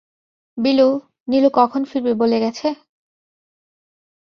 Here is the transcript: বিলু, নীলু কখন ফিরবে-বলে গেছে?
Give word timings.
বিলু, 0.57 0.87
নীলু 1.27 1.49
কখন 1.53 1.81
ফিরবে-বলে 1.85 2.37
গেছে? 2.39 2.67